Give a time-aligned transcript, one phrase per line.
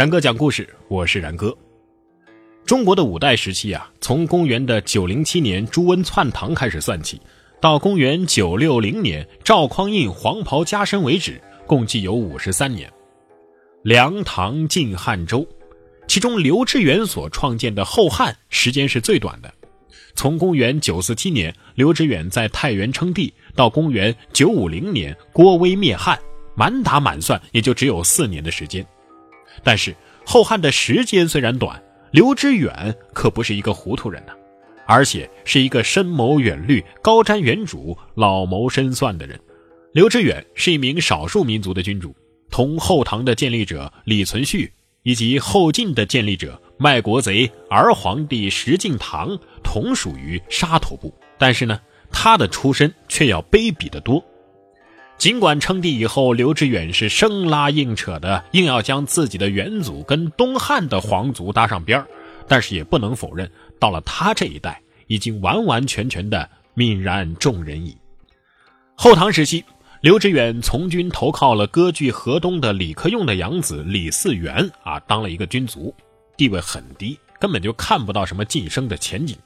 [0.00, 1.54] 然哥讲故事，我是然哥。
[2.64, 7.20] 中国的五代时期啊，从公元的九零七年朱温篡唐开始算起，
[7.60, 12.90] 到公元九六零年赵匡胤黄袍加身为止，共计有五十三年。
[13.82, 15.46] 梁、唐、晋、汉、周，
[16.08, 19.52] 其中刘知远所创建的后汉时间是最短的，
[20.14, 26.18] 从公元九四七年刘知远在太原称帝，到公元九五零年郭威灭汉，
[26.54, 28.82] 满打满算也就只有四年的时间。
[29.62, 34.32] 但是后汉的时间虽然短，刘知远可不是一个糊涂人呐，
[34.86, 39.38] 而且是一个深谋远虑、高瞻远瞩、老谋深算的人。
[39.92, 42.14] 刘知远是一名少数民族的君主，
[42.50, 44.70] 同后唐的建立者李存勖
[45.02, 51.80] 以及后晋的建立者卖国贼儿皇帝石敬瑭同属于沙陀部，但是呢，
[52.12, 54.24] 他的出身却要卑鄙得多。
[55.20, 62.06] 尽管称帝以后，刘知远是生拉硬扯的，硬要将自己的元祖跟东汉的皇族搭上边儿
[62.48, 67.94] 但是也不能否认，到了他这一代，已经完完全全的泯然众人矣。
[68.94, 69.62] 后唐时期，
[70.00, 75.94] 刘知远从军投靠了割据河东的李克用的养子李嗣源啊，当了一个军卒，
[76.38, 79.36] 地位很低，根本就看不到什么晋升的前景。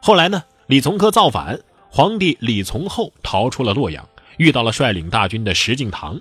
[0.00, 1.58] 后来呢，李从珂造反，
[1.90, 4.08] 皇帝李从厚逃出了洛阳。
[4.36, 6.20] 遇到了率领大军的石敬瑭，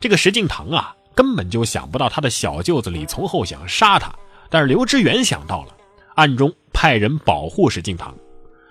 [0.00, 4.14] 这个石敬瑭啊，根本就想不到他的小舅子李从厚想杀他，
[4.50, 5.76] 但是刘知远想到了，
[6.14, 8.12] 暗中派人保护石敬瑭。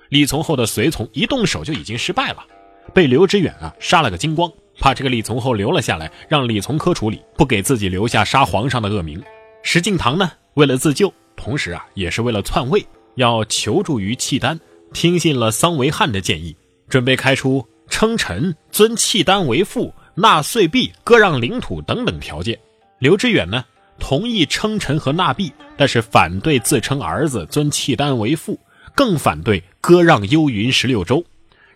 [0.09, 2.45] 李从厚的随从一动手就已经失败了，
[2.93, 9.21] 被刘知远啊杀了个精光，怕这个李从厚留了下来，让李从珂处理，不给自己留下杀皇上的恶名。
[9.63, 14.59] 石敬瑭呢，为了自救，同时啊，也是为了篡位，要求助于契丹，
[14.93, 16.55] 听信了桑维汉的建议，
[16.87, 17.65] 准备开出。
[17.93, 22.57] 称臣、尊契丹为父、纳岁币、割让领土等等条件，
[22.97, 23.63] 刘知远呢
[23.99, 28.59] 同意称臣和纳币，但是反对自称儿子尊契丹为父，
[28.95, 31.23] 更反对割让幽云十六州，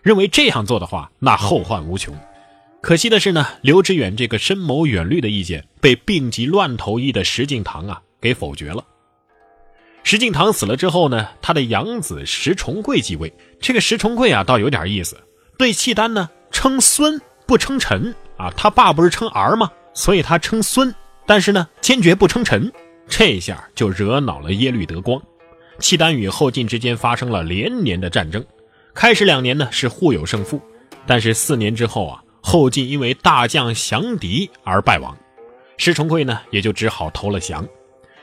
[0.02, 2.12] 认为这样做的话，那后患无穷。
[2.80, 8.84] 可惜的是呢，刘知远这个深谋远虑的意见被病急乱投医的石敬瑭啊给否决了。
[10.02, 13.32] 石敬瑭死了之后呢，他的养子石重贵继位。
[13.60, 15.16] 这个石重贵啊，倒有点意思。
[15.58, 19.68] 对契丹呢称孙不称臣啊，他爸不是称儿吗？
[19.92, 20.94] 所以他称孙，
[21.26, 22.72] 但是呢坚决不称臣，
[23.08, 25.20] 这下就惹恼了耶律德光。
[25.80, 28.44] 契丹与后晋之间发生了连年的战争，
[28.94, 30.62] 开始两年呢是互有胜负，
[31.04, 35.16] 但是四年之后啊，后晋因为大将降敌而败亡，
[35.76, 37.66] 石重贵呢也就只好投了降。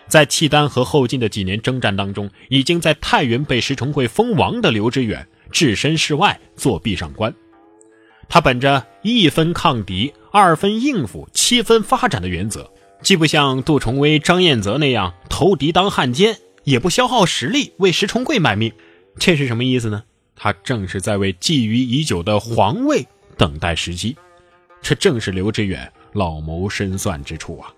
[0.08, 5.28] 在契丹和后晋的几年征战当中，已经在太原被石重贵封王的刘知远。
[5.56, 7.34] 置身事外做壁上观，
[8.28, 12.70] 他本着一分抗敌、二分应付、七分发展的原则，
[13.02, 18.74] 既不像杜重威、张彦泽那样投敌当汉奸，也不消耗实力为石重贵卖命。
[19.18, 20.04] 这是什么意思呢？
[20.36, 23.08] 他正是在为觊觎已久的皇位
[23.38, 24.14] 等待时机。
[24.82, 27.72] 这正是刘知远老谋深算之处啊！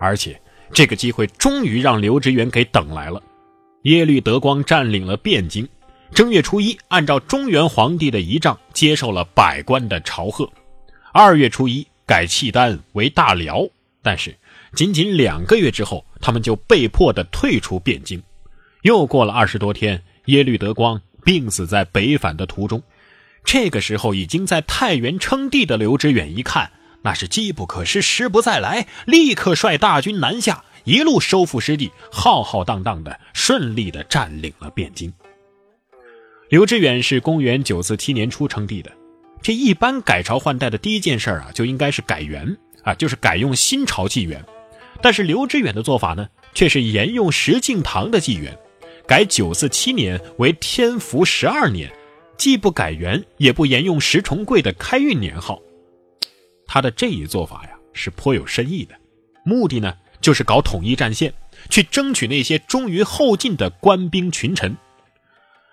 [0.00, 0.40] 而且
[0.72, 3.22] 这个机会终于让刘知远给等来了。
[3.82, 5.68] 耶律德光占领了汴京。
[6.14, 10.50] 正月初一，按照中原皇帝的仪仗，接受了百官的朝贺。
[11.10, 13.66] 二月初一，改契丹为大辽。
[14.02, 14.36] 但是，
[14.74, 18.22] 仅仅两个月之后，他们就被迫的退出汴京。
[18.82, 22.82] 又过了二十多天，耶律德光病死在北返的途中。
[23.42, 35.10] 这个时候，已经在太原称帝的刘知远一看，那是机不可失，时不再来，立刻率大军南下，一路收复失地，浩浩荡荡的顺利的占领了汴京。
[36.52, 38.92] 刘知远是公元九四七年初称帝的，
[39.40, 44.44] 这一般改朝换代的第一件事啊，就应该是改元啊，就是改用新朝纪元。
[45.00, 48.54] 但是刘知远的做法呢，却是沿用石敬瑭的纪元，
[49.06, 51.90] 改九四七年为天福十二年，
[52.36, 55.58] 既不改元，也不沿用石重贵的开运年号。
[56.66, 58.94] 他的这一做法呀，是颇有深意的，
[59.42, 61.32] 目的呢，就是搞统一战线，
[61.70, 64.76] 去争取那些忠于后晋的官兵群臣。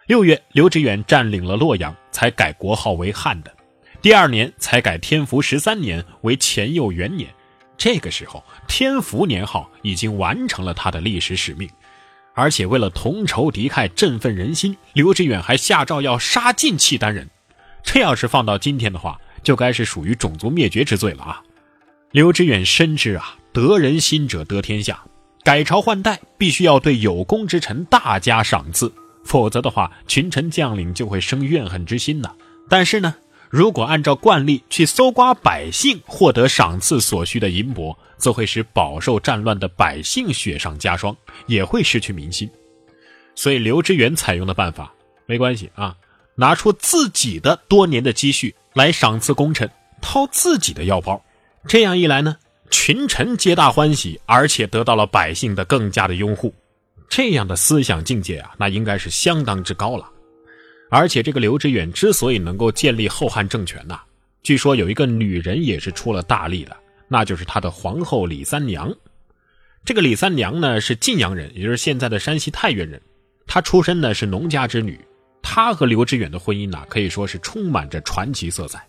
[0.09, 3.55] 六月，刘知远占领了洛阳，才改国号为汉的。
[4.01, 7.29] 第二年才改天福十三年为乾佑元年。
[7.77, 11.69] 这个时候，天福年号已经完成了他的历史使命。
[12.33, 17.29] 而且，为了同仇敌忾、振奋人心，刘知远还下诏要杀尽契丹人。
[17.83, 21.43] 这要是放到今天的话，就该是属于种族灭绝之罪了啊！
[22.09, 25.03] 刘知远深知啊，得人心者得天下，
[25.43, 28.91] 改朝换代必须要对有功之臣大加赏赐。
[29.23, 32.31] 否则的话，群臣将领就会生怨恨之心呢。
[32.69, 33.15] 但是呢，
[33.49, 41.15] 如果按照惯例去搜刮百姓获得赏赐所需的银帛，则会使饱受战乱的百姓雪上加霜，
[41.47, 42.49] 也会失去民心。
[43.35, 44.93] 所以刘知远采用的办法
[45.25, 45.95] 没关系啊，
[46.35, 49.69] 拿出自己的多年的积蓄来赏赐功臣，
[50.01, 51.23] 掏自己的腰包。
[51.67, 52.37] 这样一来呢，
[52.69, 56.53] 群臣皆大欢喜，而且得到了百姓的更加的拥护。
[57.09, 60.09] 这样的思想境界啊，那应该是相当之高了。
[60.89, 63.99] 而且这个刘知远之所以能够建立后汉政权呐，
[64.43, 66.77] 据说有一个女人也是出了大力的，
[67.07, 68.93] 那就是他的皇后李三娘。
[69.85, 73.01] 这个李三娘呢是晋阳人，也就是现在的山西太原人。
[73.47, 74.99] 她出身呢是农家之女，
[75.41, 78.85] 她和刘知远的婚姻呢可以说是充满着传奇色彩。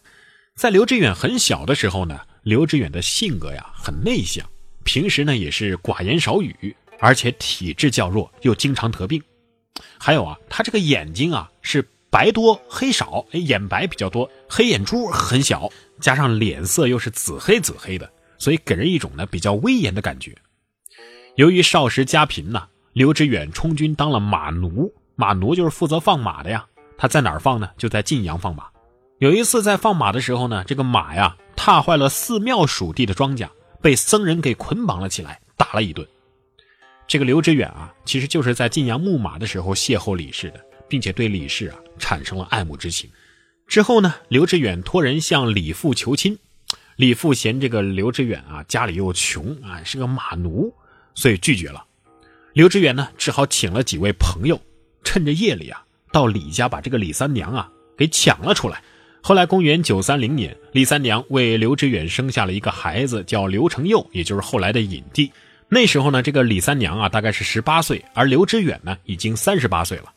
[0.57, 4.45] 在刘知远很小的时候呢，刘知远的性格呀很内向，
[4.85, 9.21] 平时呢也是寡言少语，而且体质较弱，又经常得病。
[9.99, 15.71] 还有啊，他这个眼睛啊是白多黑少，眼白比较多，黑眼珠很小，
[16.01, 20.37] 加上脸色又是紫黑紫黑的，所以给人一种呢比较威严的感觉。
[21.37, 26.67] 由于少时家贫呐，刘知远充军当了马奴，马奴就是负责放马的呀。
[26.99, 27.71] 他在哪儿放呢？
[27.79, 28.67] 就在晋阳放马。
[29.21, 33.49] 有一次在放马的时候呢，这个马呀踏坏了寺庙属地的庄稼，
[33.81, 36.07] 被僧人给捆绑了起来，打了一顿。
[37.11, 43.11] 这个刘知远啊，其实就是在晋阳牧马的时候邂逅李氏的，并且对李氏啊产生了爱慕之情。
[43.67, 46.39] 之后呢，刘知远托人向李父求亲，
[46.95, 50.73] 李父嫌这个刘知远啊家里又穷啊，是个马奴，
[51.17, 51.85] 所以拒绝了。
[52.53, 54.61] 刘知远呢，只好请了几位朋友，
[55.03, 55.83] 趁着夜里啊，
[56.13, 57.69] 到李家把这个李三娘啊
[57.99, 58.81] 给抢了出来。
[59.21, 65.29] 后来，公元九三零年，李三娘为刘知远生下了一个孩子，叫刘承佑，也就是后来的尹帝。
[65.73, 70.13] 那时候呢，这个李三娘啊，大概是十八岁，而刘知远呢，已经三十八岁了。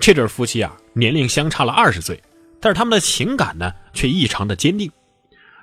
[0.00, 2.18] 这对夫妻啊，年龄相差了二十岁，
[2.60, 4.90] 但是他们的情感呢，却异常的坚定。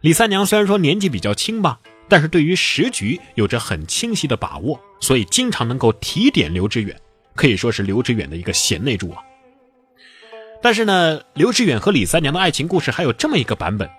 [0.01, 6.95] 李三娘虽然说年纪比较轻吧，但是对于时局有着很清晰的把握，所以经常能够提点刘知远，
[7.33, 9.24] 可以说是刘知远的一个贤内助啊。
[10.62, 13.89] 但是呢，刘知远和李三娘的爱情故事还有这么一个版本。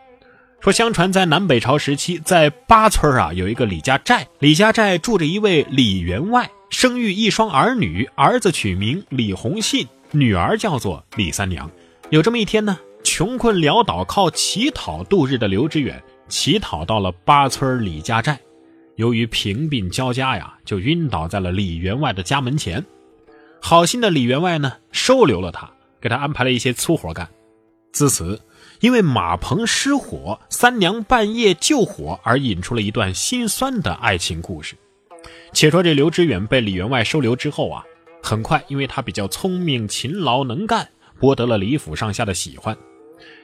[0.65, 11.71] 说，相传在南北朝时期，在八村啊有一个李家寨，李家寨住着一位李员外，生育一双儿女，儿子取名李洪信，女儿叫做李三娘。
[12.09, 18.41] 有这么一天呢，穷困潦倒靠乞讨度日的刘知远，乞讨到了八村李家寨，
[18.97, 22.83] 由于贫病交加呀，就晕倒在了李员外的家门前。
[23.61, 25.71] 好心的李员外呢，收留了他，
[26.01, 27.29] 给他安排了一些粗活干。
[27.93, 28.41] 自此。
[28.81, 34.77] 因为马棚失火，三娘半夜救火而引出了一段心酸的爱情故事。
[35.53, 37.85] 且说这刘知远被李员外收留之后啊，
[38.23, 40.89] 很快因为他比较聪明、勤劳、能干，
[41.19, 42.77] 博得了李府上下的喜欢。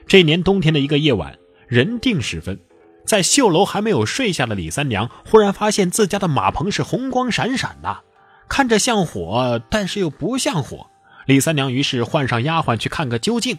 [0.06, 1.38] 这年冬天的一个夜晚，
[1.68, 2.58] 人定时分，
[3.06, 8.00] 在绣楼还没有睡下的李三娘，忽然发现自家的马棚是红光闪闪的，
[8.48, 10.88] 看着像火，但是又不像火。
[11.26, 13.56] 李三娘于是唤上丫鬟去看个究竟。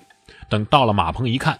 [0.49, 1.59] 等到了马棚一看。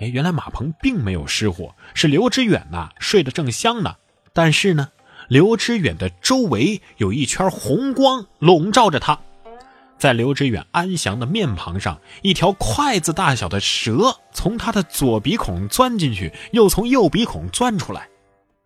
[0.00, 3.96] 哎，原来马棚并没有失火，是刘知远呐睡得正香呢。
[4.32, 4.90] 但是呢，
[5.26, 9.18] 刘知远的周围有一圈红光笼罩着他，
[9.98, 18.08] 在刘知远安详的面庞上，一条筷子大小的蛇从他的左鼻孔钻进去，又从右鼻孔钻出来。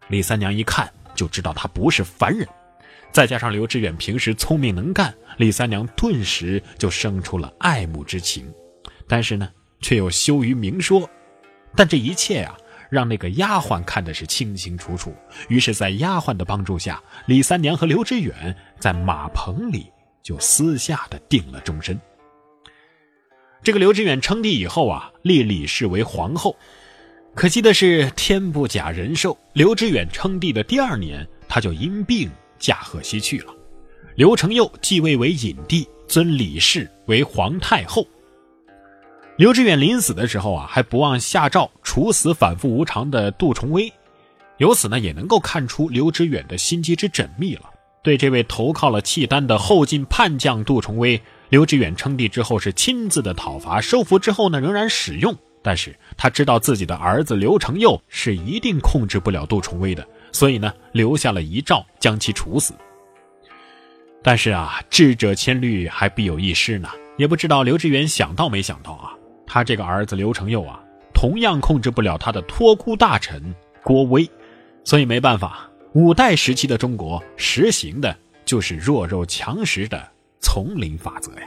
[0.09, 2.47] 李三娘一看就知道他不是凡人，
[3.11, 8.53] 再加上刘知远平时聪明能干，李三娘顿时就生出了爱慕之情，
[9.09, 9.49] 但是呢，
[9.81, 11.09] 却又羞于明说。
[11.75, 12.57] 但这一切啊，
[12.91, 15.15] 让那个丫鬟看的是清清楚楚。
[15.49, 19.87] 于是，在丫鬟的帮助下，李三娘和刘知远在马棚里
[20.23, 21.99] 就私下的定了终身。
[23.63, 26.57] 这个刘知远称帝以后啊，立李氏为皇后。
[27.35, 29.39] 可惜的是，天不假人寿。
[29.55, 33.55] 刘知远称帝的第二年，他就因病驾鹤西去了。
[34.17, 38.07] 刘承佑继位为隐帝，尊李氏为皇太后。
[39.37, 43.91] 刘知远临死的时候啊，还不忘下诏处死反复无常的杜重威，
[44.59, 47.63] 由此呢，也能够看出刘知远的心机之缜密了。
[48.03, 55.35] 对这位投靠了契丹的后晋叛将杜重威，刘知远称帝之后是亲自的讨伐收服之后呢，仍然使用。
[55.63, 62.75] 但是他知道自己的儿子刘承佑是一定控制不了杜重威的，所以呢，留下了遗诏将其处死。
[64.23, 66.89] 但是啊，智者千虑，还必有一失呢。
[67.17, 69.15] 也不知道刘知远想到没想到啊。
[69.55, 70.81] 他这个儿子刘承佑啊，
[71.13, 73.55] 同样控制不了他的托孤大臣
[73.85, 74.27] 郭威，
[74.83, 78.17] 所以没办法，五代时期的中国实行的
[78.47, 80.03] 就是弱肉强食的
[80.41, 81.47] 丛林法则呀。